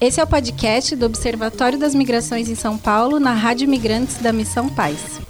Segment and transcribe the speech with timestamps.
[0.00, 4.32] Esse é o podcast do Observatório das Migrações em São Paulo, na Rádio Migrantes da
[4.32, 5.20] Missão Paz.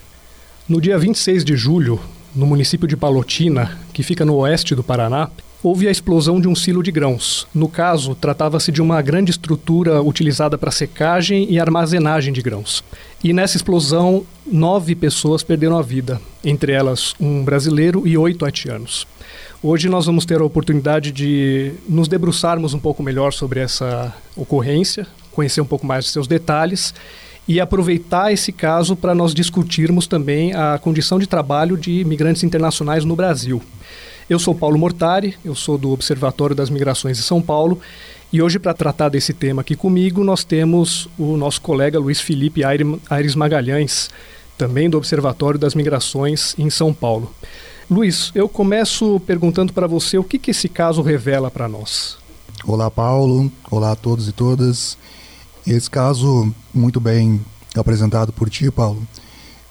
[0.69, 1.99] No dia 26 de julho,
[2.37, 5.31] no município de Palotina, que fica no oeste do Paraná,
[5.63, 7.47] houve a explosão de um silo de grãos.
[7.55, 12.85] No caso, tratava-se de uma grande estrutura utilizada para secagem e armazenagem de grãos.
[13.25, 19.07] E nessa explosão, nove pessoas perderam a vida, entre elas um brasileiro e oito haitianos.
[19.61, 25.05] Hoje nós vamos ter a oportunidade de nos debruçarmos um pouco melhor sobre essa ocorrência,
[25.33, 26.95] conhecer um pouco mais de seus detalhes
[27.49, 33.05] e aproveitar esse caso para nós discutirmos também a condição de trabalho de imigrantes internacionais
[33.05, 33.61] no Brasil.
[34.31, 37.81] Eu sou Paulo Mortari, eu sou do Observatório das Migrações de São Paulo
[38.33, 42.63] e hoje, para tratar desse tema aqui comigo, nós temos o nosso colega Luiz Felipe
[42.63, 44.09] Aires Magalhães,
[44.57, 47.35] também do Observatório das Migrações em São Paulo.
[47.91, 52.19] Luiz, eu começo perguntando para você o que, que esse caso revela para nós.
[52.65, 53.51] Olá, Paulo.
[53.71, 54.99] Olá a todos e todas.
[55.67, 57.41] Esse caso, muito bem
[57.75, 59.07] apresentado por ti, Paulo,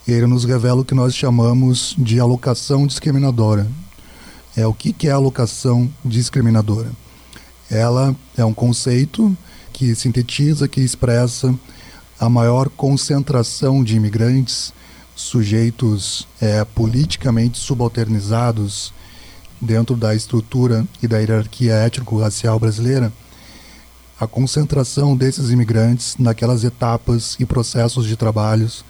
[0.08, 3.67] ele nos revela o que nós chamamos de alocação discriminadora
[4.58, 6.92] é o que, que é alocação discriminadora.
[7.70, 9.38] Ela é um conceito
[9.72, 11.53] que sintetiza, que expressa
[12.20, 14.73] a maior concentração de imigrantes,
[15.18, 18.94] sujeitos é, politicamente subalternizados
[19.60, 23.12] dentro da estrutura e da hierarquia étnico-racial brasileira,
[24.20, 28.86] a concentração desses imigrantes naquelas etapas e processos de trabalhos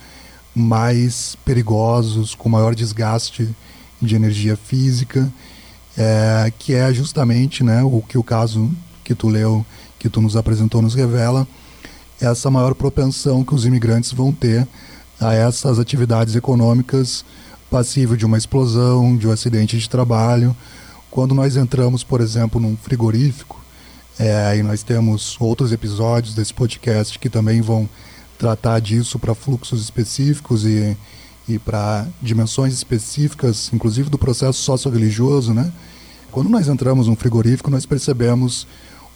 [0.53, 3.49] mais perigosos, com maior desgaste
[4.01, 5.31] de energia física
[5.97, 8.69] é, que é justamente né, o que o caso
[9.03, 9.65] que tu leu,
[9.97, 11.47] que tu nos apresentou, nos revela,
[12.21, 14.67] essa maior propensão que os imigrantes vão ter
[15.19, 17.25] a essas atividades econômicas
[17.69, 20.55] passível de uma explosão, de um acidente de trabalho.
[21.11, 23.59] Quando nós entramos, por exemplo, num frigorífico,
[24.19, 27.87] é, e nós temos outros episódios desse podcast que também vão
[28.37, 30.97] tratar disso para fluxos específicos e,
[31.47, 35.71] e para dimensões específicas, inclusive do processo socio-religioso, né?
[36.31, 38.67] Quando nós entramos no frigorífico, nós percebemos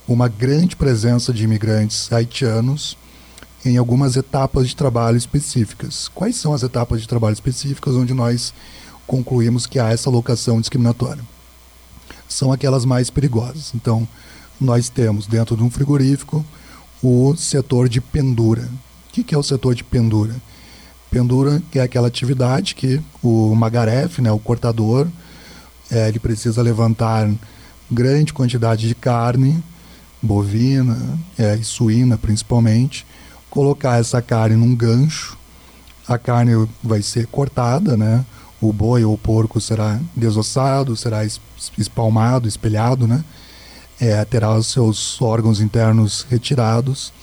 [0.07, 2.97] uma grande presença de imigrantes haitianos
[3.65, 6.07] em algumas etapas de trabalho específicas.
[6.13, 8.53] Quais são as etapas de trabalho específicas onde nós
[9.05, 11.23] concluímos que há essa locação discriminatória?
[12.27, 13.71] São aquelas mais perigosas.
[13.75, 14.07] Então,
[14.59, 16.45] nós temos dentro de um frigorífico
[17.03, 18.69] o setor de pendura.
[19.09, 20.35] O que é o setor de pendura?
[21.09, 25.07] Pendura é aquela atividade que o magarefe, né, o cortador,
[25.89, 27.29] é, ele precisa levantar
[27.91, 29.61] grande quantidade de carne,
[30.21, 33.05] bovina é, e suína principalmente,
[33.51, 35.37] colocar essa carne num gancho,
[36.07, 38.25] a carne vai ser cortada, né?
[38.59, 41.21] O boi ou o porco será desossado, será
[41.77, 43.23] espalmado, espelhado, né?
[43.99, 47.13] É, terá os seus órgãos internos retirados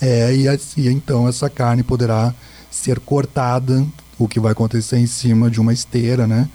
[0.00, 0.46] é, e,
[0.76, 2.34] e então essa carne poderá
[2.70, 3.84] ser cortada,
[4.18, 6.48] o que vai acontecer em cima de uma esteira, né?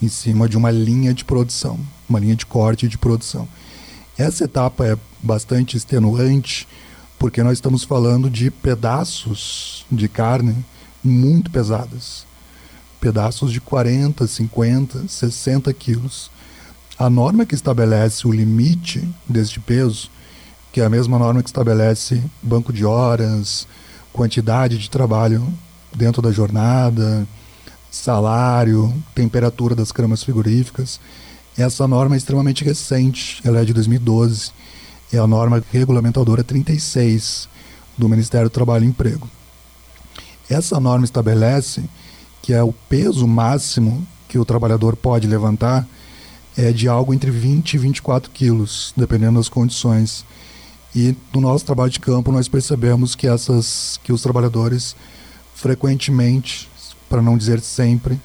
[0.00, 3.48] em cima de uma linha de produção, uma linha de corte de produção.
[4.16, 6.66] Essa etapa é bastante extenuante,
[7.18, 10.64] porque nós estamos falando de pedaços de carne
[11.02, 12.26] muito pesadas.
[13.00, 16.30] Pedaços de 40, 50, 60 quilos.
[16.98, 20.10] A norma que estabelece o limite deste peso,
[20.72, 23.66] que é a mesma norma que estabelece banco de horas,
[24.12, 25.46] quantidade de trabalho
[25.94, 27.26] dentro da jornada,
[27.90, 31.00] salário, temperatura das câmaras frigoríficas.
[31.56, 34.52] Essa norma é extremamente recente, ela é de 2012.
[35.14, 37.48] É a norma regulamentadora 36
[37.96, 39.28] do Ministério do Trabalho e Emprego.
[40.50, 41.84] Essa norma estabelece
[42.42, 45.86] que é o peso máximo que o trabalhador pode levantar
[46.56, 50.24] é de algo entre 20 e 24 quilos, dependendo das condições.
[50.94, 54.96] E no nosso trabalho de campo nós percebemos que essas que os trabalhadores
[55.54, 56.68] frequentemente
[57.08, 58.20] para não dizer sempre,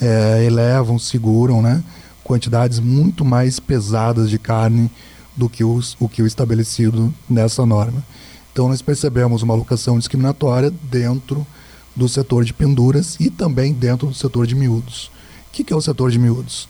[0.00, 1.82] é, elevam, seguram né,
[2.22, 4.88] quantidades muito mais pesadas de carne
[5.36, 8.04] do que os, o que o estabelecido nessa norma.
[8.52, 11.46] Então nós percebemos uma alocação discriminatória dentro
[11.94, 15.10] do setor de penduras e também dentro do setor de miúdos.
[15.48, 16.68] O que, que é o setor de miúdos?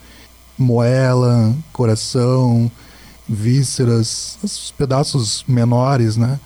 [0.58, 2.70] Moela, coração,
[3.28, 6.38] vísceras, os pedaços menores né,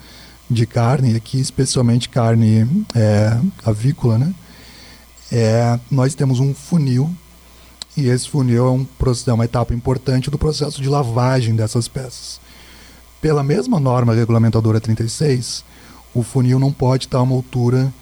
[0.50, 4.34] de carne, aqui especialmente carne é, avícola, né?
[5.34, 7.10] é, nós temos um funil
[7.96, 8.86] e esse funil é, um,
[9.26, 12.40] é uma etapa importante do processo de lavagem dessas peças.
[13.20, 15.64] Pela mesma norma regulamentadora 36,
[16.12, 17.92] o funil não pode estar a uma altura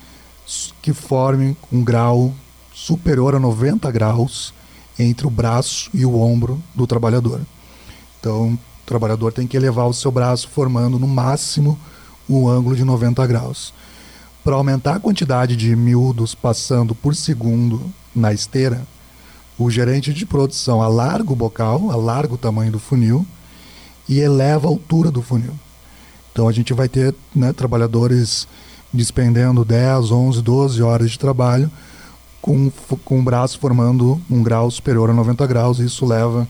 [0.80, 2.32] que forme um grau
[2.74, 4.52] superior a 90 graus
[4.98, 7.40] entre o braço e o ombro do trabalhador.
[8.18, 11.78] Então, o trabalhador tem que elevar o seu braço formando no máximo
[12.28, 13.72] um ângulo de 90 graus.
[14.42, 17.80] Para aumentar a quantidade de miúdos passando por segundo
[18.14, 18.82] na esteira,
[19.62, 23.26] o gerente de produção alarga o bocal, alarga o tamanho do funil
[24.08, 25.54] e eleva a altura do funil.
[26.32, 28.46] Então a gente vai ter né, trabalhadores
[28.92, 31.70] despendendo 10, 11, 12 horas de trabalho
[32.40, 32.70] com,
[33.04, 35.78] com o braço formando um grau superior a 90 graus.
[35.78, 36.48] E isso leva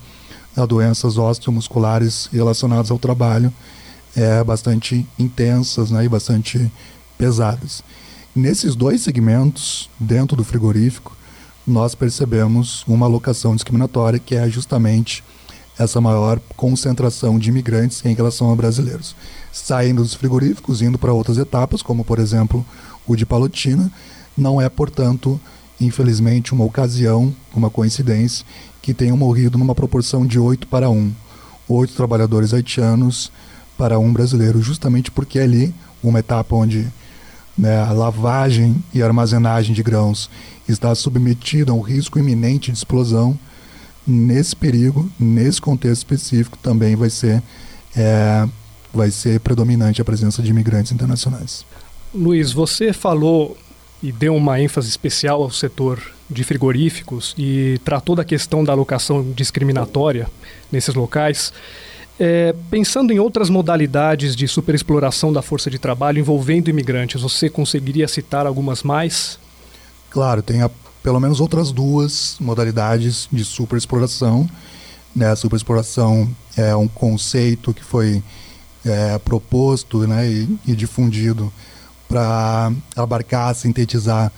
[0.56, 3.52] a doenças osteomusculares relacionadas ao trabalho
[4.16, 6.70] é, bastante intensas né, e bastante
[7.16, 7.82] pesadas.
[8.34, 11.16] Nesses dois segmentos, dentro do frigorífico,
[11.66, 15.22] nós percebemos uma alocação discriminatória que é justamente
[15.78, 19.14] essa maior concentração de imigrantes em relação a brasileiros.
[19.52, 22.64] Saindo dos frigoríficos, indo para outras etapas, como por exemplo
[23.06, 23.90] o de Palotina,
[24.36, 25.40] não é, portanto,
[25.80, 28.44] infelizmente, uma ocasião, uma coincidência,
[28.80, 31.12] que tenham morrido numa proporção de 8 para 1.
[31.68, 33.30] Oito trabalhadores haitianos
[33.78, 36.88] para um brasileiro, justamente porque é ali uma etapa onde
[37.56, 40.30] né, a lavagem e armazenagem de grãos
[40.68, 43.38] está submetida a um risco iminente de explosão,
[44.06, 47.42] nesse perigo, nesse contexto específico, também vai ser,
[47.96, 48.48] é,
[48.92, 51.64] vai ser predominante a presença de imigrantes internacionais.
[52.14, 53.56] Luiz, você falou
[54.02, 59.32] e deu uma ênfase especial ao setor de frigoríficos e tratou da questão da alocação
[59.32, 60.28] discriminatória
[60.70, 61.52] nesses locais.
[62.24, 68.06] É, pensando em outras modalidades de superexploração da força de trabalho envolvendo imigrantes, você conseguiria
[68.06, 69.40] citar algumas mais?
[70.08, 70.70] Claro, tem a,
[71.02, 74.48] pelo menos outras duas modalidades de superexploração.
[75.16, 75.32] Né?
[75.32, 78.22] A superexploração é um conceito que foi
[78.86, 81.52] é, proposto né, e, e difundido
[82.08, 84.30] para abarcar, sintetizar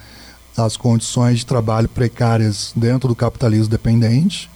[0.56, 4.48] as condições de trabalho precárias dentro do capitalismo dependente.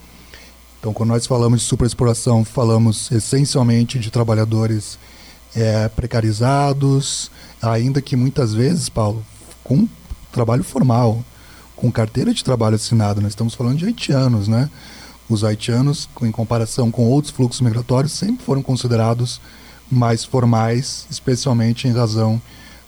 [0.88, 4.99] Então, quando nós falamos de superexploração, falamos essencialmente de trabalhadores
[5.55, 7.31] é, precarizados,
[7.61, 9.23] ainda que muitas vezes, Paulo,
[9.62, 9.87] com
[10.32, 11.23] trabalho formal,
[11.76, 13.20] com carteira de trabalho assinada.
[13.20, 14.70] Nós estamos falando de haitianos, né?
[15.29, 19.43] Os haitianos, em comparação com outros fluxos migratórios, sempre foram considerados
[19.90, 22.40] mais formais, especialmente em razão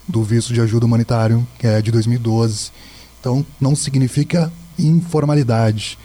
[0.08, 2.70] do visto de ajuda humanitário, que é de 2012.
[3.20, 5.98] Então, não significa informalidade,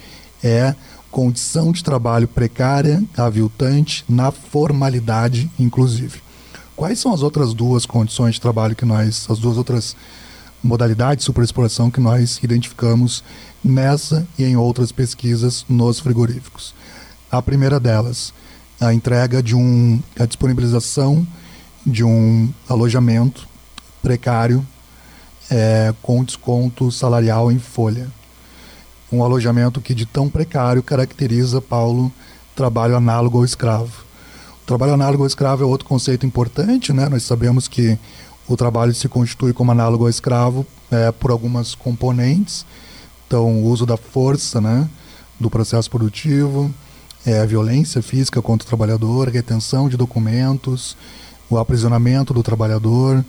[0.44, 0.75] é
[1.16, 6.20] condição de trabalho precária, aviltante, na formalidade, inclusive.
[6.76, 9.96] Quais são as outras duas condições de trabalho que nós, as duas outras
[10.62, 13.24] modalidades de superexploração que nós identificamos
[13.64, 16.76] nessa e em outras pesquisas nos frigoríficos.
[17.32, 18.34] A primeira delas,
[18.78, 21.26] a entrega de um, a disponibilização
[21.88, 23.48] de um alojamento
[24.02, 24.68] precário
[25.50, 28.12] é, com desconto salarial em folha.
[29.12, 32.12] Um alojamento que de tão precário caracteriza, Paulo,
[32.56, 34.04] trabalho análogo ao escravo.
[34.63, 37.07] O trabalho análogo ao escravo é outro conceito importante, né?
[37.07, 37.98] Nós sabemos que
[38.48, 42.66] o trabalho se constitui como análogo ao escravo é, por algumas componentes.
[43.28, 44.88] Então, o uso da força né,
[45.40, 46.72] do processo produtivo,
[47.25, 50.96] é, a violência física contra o trabalhador, retenção de documentos,
[51.50, 53.24] o aprisionamento do trabalhador,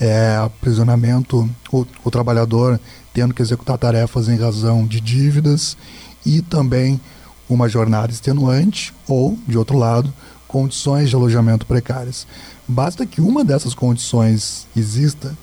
[0.00, 2.80] é, aprisionamento, o, o trabalhador
[3.12, 5.76] tendo que executar tarefas em razão de dívidas
[6.24, 7.00] e também
[7.48, 10.12] uma jornada extenuante ou, de outro lado,
[10.48, 12.26] condições de alojamento precárias.
[12.66, 15.36] Basta que uma dessas condições exista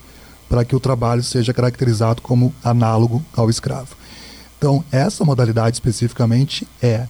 [0.47, 3.95] para que o trabalho seja caracterizado como análogo ao escravo.
[4.57, 7.07] Então, essa modalidade especificamente é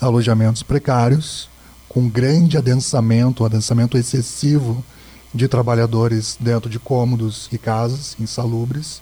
[0.00, 1.48] alojamentos precários,
[1.88, 4.84] com grande adensamento, adensamento excessivo
[5.34, 9.00] de trabalhadores dentro de cômodos e casas insalubres,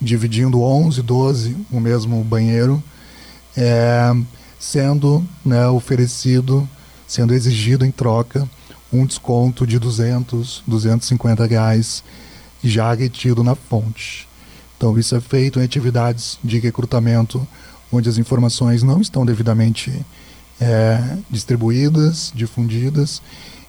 [0.00, 2.82] dividindo 11, 12 o mesmo banheiro,
[3.56, 4.14] é,
[4.58, 6.68] sendo né, oferecido,
[7.06, 8.48] sendo exigido em troca
[8.92, 12.04] um desconto de 200, 250 reais
[12.62, 14.28] já retido na fonte.
[14.76, 17.46] Então, isso é feito em atividades de recrutamento
[17.90, 20.04] onde as informações não estão devidamente
[20.60, 23.22] é, distribuídas, difundidas,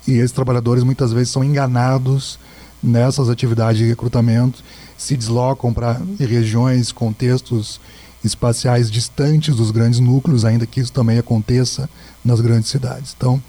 [0.08, 2.40] e esses trabalhadores muitas vezes são enganados
[2.82, 4.64] nessas atividades de recrutamento,
[4.98, 7.80] se deslocam para regiões, contextos
[8.24, 11.90] espaciais distantes dos grandes núcleos, ainda que isso também aconteça
[12.24, 13.14] nas grandes cidades.
[13.16, 13.42] Então,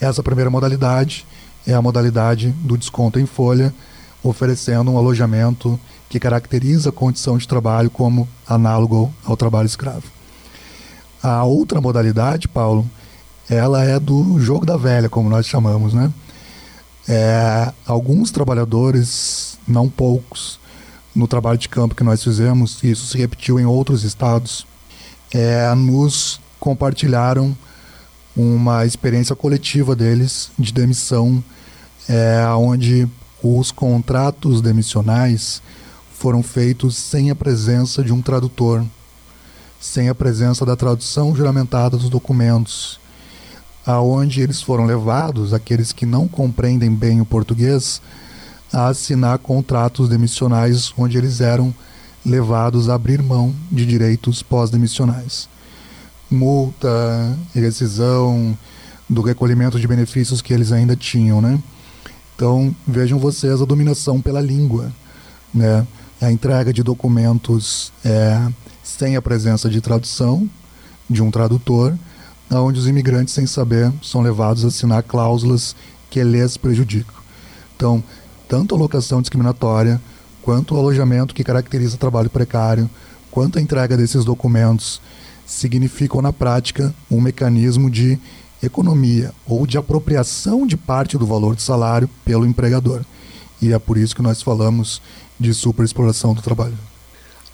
[0.00, 1.26] essa primeira modalidade
[1.66, 3.74] é a modalidade do desconto em folha,
[4.22, 5.78] oferecendo um alojamento
[6.08, 10.04] que caracteriza a condição de trabalho como análogo ao trabalho escravo.
[11.22, 12.88] A outra modalidade, Paulo,
[13.48, 16.12] ela é do jogo da velha, como nós chamamos, né?
[17.08, 20.60] É, alguns trabalhadores, não poucos,
[21.14, 24.66] no trabalho de campo que nós fizemos, e isso se repetiu em outros estados,
[25.32, 27.56] é, nos compartilharam
[28.36, 31.42] uma experiência coletiva deles de demissão,
[32.08, 33.08] é, onde
[33.42, 35.62] os contratos demissionais
[36.12, 38.84] foram feitos sem a presença de um tradutor,
[39.80, 43.00] sem a presença da tradução juramentada dos documentos,
[43.88, 48.02] aonde eles foram levados, aqueles que não compreendem bem o português,
[48.70, 51.74] a assinar contratos demissionais onde eles eram
[52.24, 55.48] levados a abrir mão de direitos pós-demissionais.
[56.30, 58.54] Multa, rescisão,
[59.08, 61.58] do recolhimento de benefícios que eles ainda tinham, né?
[62.36, 64.92] Então, vejam vocês a dominação pela língua,
[65.54, 65.86] né?
[66.20, 68.48] A entrega de documentos é,
[68.82, 70.46] sem a presença de tradução,
[71.08, 71.96] de um tradutor,
[72.50, 75.76] onde os imigrantes, sem saber, são levados a assinar cláusulas
[76.10, 77.14] que lhes prejudicam.
[77.76, 78.02] Então,
[78.48, 80.00] tanto a locação discriminatória,
[80.42, 82.88] quanto o alojamento que caracteriza trabalho precário,
[83.30, 85.00] quanto a entrega desses documentos,
[85.46, 88.18] significam na prática um mecanismo de
[88.62, 93.02] economia ou de apropriação de parte do valor do salário pelo empregador.
[93.60, 95.00] E é por isso que nós falamos
[95.38, 96.76] de superexploração do trabalho.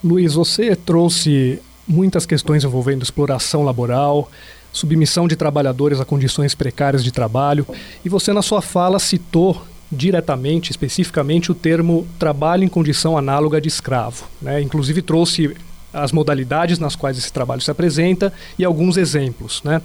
[0.03, 4.31] Luiz, você trouxe muitas questões envolvendo exploração laboral,
[4.75, 7.67] submissão de trabalhadores a condições precárias de trabalho,
[8.05, 13.69] e você na sua fala citou diretamente, especificamente o termo trabalho em condição análoga de
[13.69, 14.25] escravo.
[14.43, 14.61] Né?
[14.61, 15.57] Inclusive trouxe
[15.93, 19.63] as modalidades nas quais esse trabalho se apresenta e alguns exemplos.
[19.63, 19.81] Né?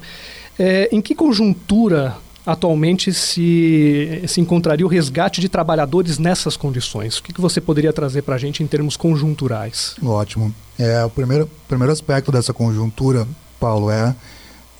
[0.57, 7.19] É, em que conjuntura atualmente se, se encontraria o resgate de trabalhadores nessas condições?
[7.19, 9.95] O que, que você poderia trazer para a gente em termos conjunturais?
[10.03, 10.53] Ótimo.
[10.79, 13.27] É, o primeiro, primeiro aspecto dessa conjuntura,
[13.59, 14.15] Paulo, é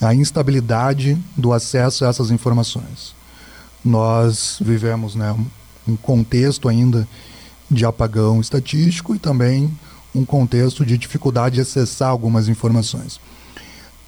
[0.01, 3.13] a instabilidade do acesso a essas informações.
[3.83, 5.35] Nós vivemos né,
[5.87, 7.07] um contexto ainda
[7.69, 9.71] de apagão estatístico e também
[10.13, 13.19] um contexto de dificuldade de acessar algumas informações.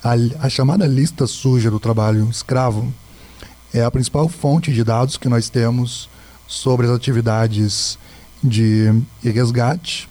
[0.04, 0.14] A,
[0.46, 2.92] a chamada lista suja do trabalho escravo
[3.74, 6.10] é a principal fonte de dados que nós temos
[6.48, 7.98] sobre as atividades
[8.44, 8.94] de
[9.24, 10.10] resgate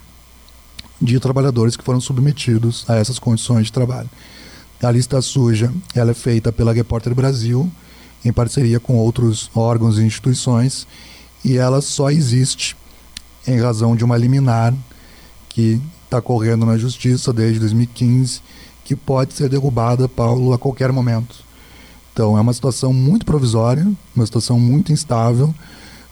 [1.01, 4.09] de trabalhadores que foram submetidos a essas condições de trabalho.
[4.83, 7.71] A lista suja ela é feita pela Repórter Brasil
[8.25, 10.87] em parceria com outros órgãos e instituições
[11.45, 12.77] e ela só existe
[13.47, 14.75] em razão de uma liminar
[15.51, 18.41] que está correndo na justiça desde 2015
[18.85, 21.45] que pode ser derrubada, Paulo, a qualquer momento.
[22.13, 25.55] Então é uma situação muito provisória, uma situação muito instável,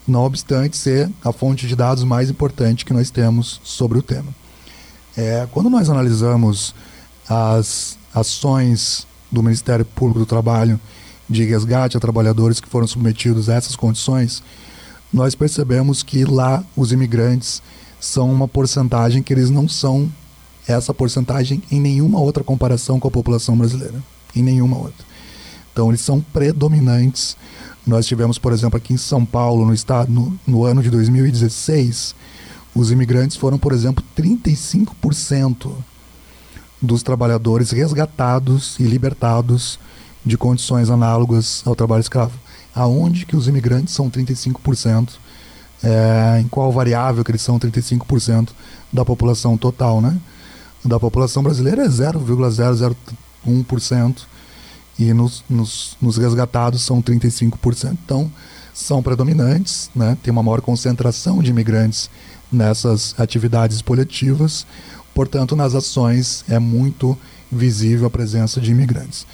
[0.07, 4.33] não obstante ser a fonte de dados mais importante que nós temos sobre o tema.
[5.17, 6.73] É, quando nós analisamos
[7.27, 10.79] as ações do Ministério Público do Trabalho
[11.29, 14.41] de resgate a trabalhadores que foram submetidos a essas condições,
[15.13, 17.61] nós percebemos que lá os imigrantes
[17.99, 20.11] são uma porcentagem que eles não são
[20.67, 24.01] essa porcentagem em nenhuma outra comparação com a população brasileira.
[24.35, 25.05] Em nenhuma outra.
[25.73, 27.35] Então, eles são predominantes.
[27.85, 32.13] Nós tivemos, por exemplo, aqui em São Paulo, no estado, no, no ano de 2016,
[32.75, 35.71] os imigrantes foram, por exemplo, 35%
[36.81, 39.77] dos trabalhadores resgatados e libertados
[40.25, 42.39] de condições análogas ao trabalho escravo.
[42.73, 45.09] Aonde que os imigrantes são 35%?
[45.81, 48.49] É, em qual variável que eles são 35%
[48.91, 50.19] da população total, né?
[50.83, 54.17] da população brasileira é 0,001%
[54.97, 57.97] e nos, nos, nos, resgatados são 35%.
[58.03, 58.29] Então,
[58.73, 60.17] são predominantes, né?
[60.21, 62.09] tem uma maior concentração de imigrantes
[62.51, 64.67] nessas atividades politivas,
[65.19, 67.17] portanto, nas ações é muito
[67.51, 69.27] visível a presença de imigrantes.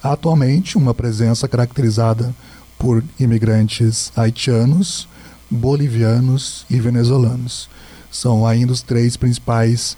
[0.00, 2.32] Atualmente, uma presença caracterizada
[2.78, 5.08] por imigrantes haitianos,
[5.50, 7.68] bolivianos e venezuelanos.
[8.08, 9.96] São ainda os três principais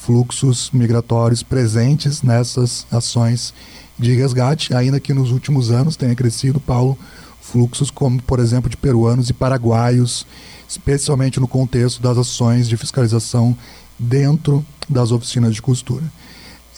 [0.00, 3.52] fluxos migratórios presentes nessas ações
[3.98, 6.96] de resgate, ainda que nos últimos anos tenha crescido, Paulo,
[7.38, 10.26] fluxos como, por exemplo, de peruanos e paraguaios,
[10.66, 13.54] especialmente no contexto das ações de fiscalização
[14.00, 16.04] dentro das oficinas de costura.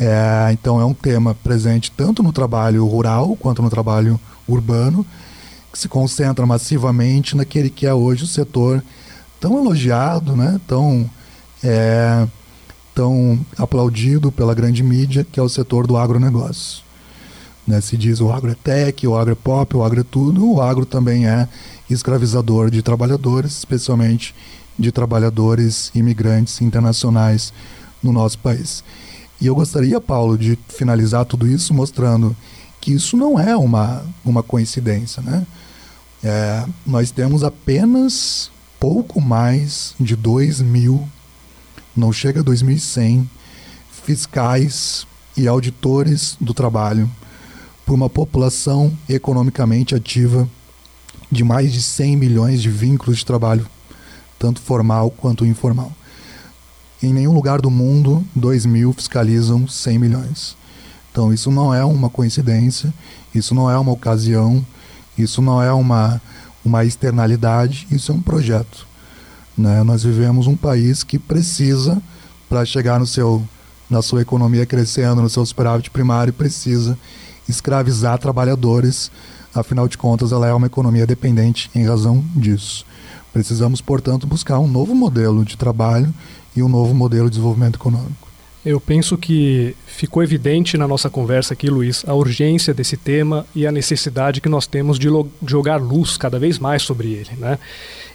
[0.01, 5.07] É, então é um tema presente tanto no trabalho rural quanto no trabalho urbano,
[5.73, 8.83] que se concentra massivamente naquele que é hoje o setor
[9.41, 11.09] tão elogiado, né, tão
[11.63, 12.27] é,
[12.95, 16.83] tão aplaudido pela grande mídia, que é o setor do agronegócio.
[17.67, 20.51] Né, se diz o agro é tech, o agro é pop, o agro é tudo,
[20.51, 21.49] o agro também é
[21.89, 24.35] escravizador de trabalhadores, especialmente
[24.79, 27.53] de trabalhadores imigrantes internacionais
[28.03, 28.83] no nosso país.
[29.41, 32.37] E eu gostaria, Paulo, de finalizar tudo isso mostrando
[32.81, 35.23] que isso não é uma, uma coincidência.
[35.23, 35.47] Né?
[36.23, 41.09] É, nós temos apenas pouco mais de 2 mil
[41.97, 43.29] não chega a 2100
[44.05, 47.11] fiscais e auditores do trabalho
[47.85, 50.49] por uma população economicamente ativa
[51.31, 53.67] de mais de 100 milhões de vínculos de trabalho,
[54.43, 55.93] tanto formal quanto informal.
[57.01, 60.57] Em nenhum lugar do mundo, 2 mil fiscalizam 100 milhões.
[61.13, 62.93] Então, isso não é uma coincidência,
[63.33, 64.67] isso não é uma ocasião,
[65.17, 66.21] isso não é uma,
[66.65, 68.85] uma externalidade, isso é um projeto.
[69.57, 69.85] Né?
[69.85, 72.03] Nós vivemos um país que precisa,
[72.49, 73.47] para chegar no seu,
[73.89, 76.99] na sua economia crescendo, no seu superávit primário, precisa
[77.49, 79.09] escravizar trabalhadores.
[79.55, 82.85] Afinal de contas, ela é uma economia dependente em razão disso.
[83.33, 86.13] Precisamos, portanto, buscar um novo modelo de trabalho
[86.55, 88.32] e um novo modelo de desenvolvimento econômico.
[88.65, 93.67] Eu penso que ficou evidente na nossa conversa aqui, Luiz, a urgência desse tema e
[93.67, 95.09] a necessidade que nós temos de
[95.45, 97.31] jogar luz cada vez mais sobre ele.
[97.39, 97.59] Né?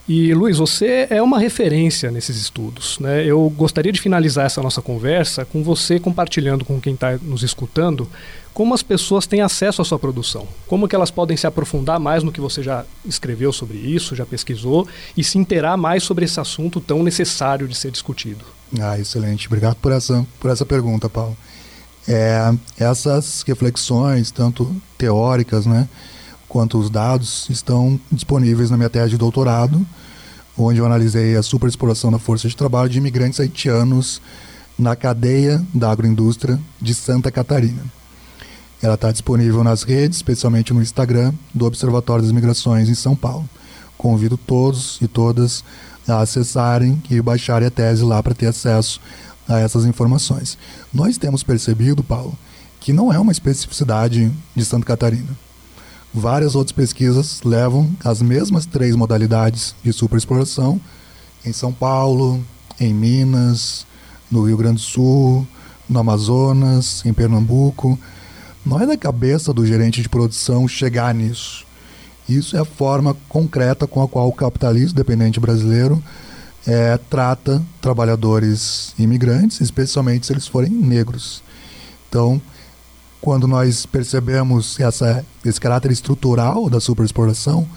[0.08, 2.98] E, Luiz, você é uma referência nesses estudos.
[3.00, 3.26] Né?
[3.26, 8.08] Eu gostaria de finalizar essa nossa conversa com você compartilhando com quem está nos escutando
[8.54, 12.24] como as pessoas têm acesso à sua produção, como que elas podem se aprofundar mais
[12.24, 16.40] no que você já escreveu sobre isso, já pesquisou, e se inteirar mais sobre esse
[16.40, 18.57] assunto tão necessário de ser discutido.
[18.80, 19.48] Ah, excelente.
[19.48, 21.38] Obrigado por essa, por essa pergunta, Paulo.
[22.08, 25.88] É, essas reflexões, tanto teóricas, né,
[26.48, 29.86] quanto os dados, estão disponíveis na minha tese de doutorado,
[30.58, 34.22] onde eu analisei a superexploração da força de trabalho de imigrantes haitianos
[34.78, 37.84] na cadeia da agroindústria de Santa Catarina.
[38.82, 43.48] Ela está disponível nas redes, especialmente no Instagram do Observatório das Migrações em São Paulo.
[43.98, 45.64] Convido todos e todas
[46.08, 49.02] acessarem e baixarem a tese lá para ter acesso
[49.48, 50.58] a essas informações.
[50.94, 52.38] Nós temos percebido, Paulo,
[52.80, 55.38] que não é uma especificidade de Santa Catarina.
[56.14, 60.80] Várias outras pesquisas levam as mesmas três modalidades de superexploração
[61.46, 62.44] em São Paulo,
[62.80, 63.86] em Minas,
[64.32, 65.48] no Rio Grande do Sul,
[65.88, 68.00] no Amazonas, em Pernambuco.
[68.66, 71.67] Não é da cabeça do gerente de produção chegar nisso.
[72.28, 76.04] Isso é a forma concreta com a qual o capitalismo dependente brasileiro
[76.66, 81.42] é, trata trabalhadores imigrantes, especialmente se eles forem negros.
[82.10, 82.42] Então,
[83.22, 87.68] quando nós percebemos essa, esse caráter estrutural da superexploração,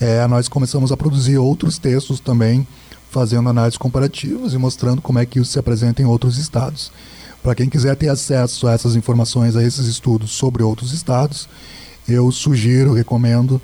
[0.00, 2.66] é, nós começamos a produzir outros textos também,
[3.10, 6.90] fazendo análises comparativas e mostrando como é que isso se apresenta em outros estados.
[7.44, 11.48] Para quem quiser ter acesso a essas informações, a esses estudos sobre outros estados,
[12.08, 13.60] eu sugiro, recomendo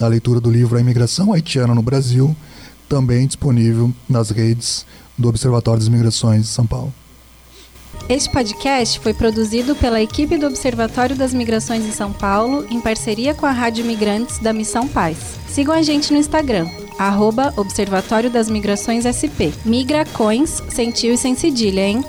[0.00, 2.34] a leitura do livro A Imigração Haitiana no Brasil,
[2.88, 4.84] também disponível nas redes
[5.16, 6.92] do Observatório das Migrações de São Paulo.
[8.08, 13.32] Este podcast foi produzido pela equipe do Observatório das Migrações em São Paulo, em parceria
[13.34, 15.16] com a Rádio Migrantes da Missão Paz.
[15.48, 19.54] Sigam a gente no Instagram, arroba Observatório das Migrações SP.
[19.64, 22.04] Migra Coins, sem tio e sem cedilha, hein?